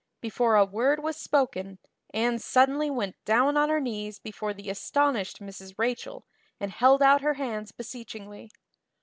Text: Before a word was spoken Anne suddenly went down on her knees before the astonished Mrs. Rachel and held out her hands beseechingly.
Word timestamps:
Before 0.19 0.55
a 0.55 0.65
word 0.65 1.03
was 1.03 1.15
spoken 1.15 1.77
Anne 2.11 2.39
suddenly 2.39 2.89
went 2.89 3.23
down 3.23 3.55
on 3.55 3.69
her 3.69 3.79
knees 3.79 4.17
before 4.17 4.51
the 4.51 4.71
astonished 4.71 5.39
Mrs. 5.43 5.75
Rachel 5.77 6.25
and 6.59 6.71
held 6.71 7.03
out 7.03 7.21
her 7.21 7.35
hands 7.35 7.71
beseechingly. 7.71 8.49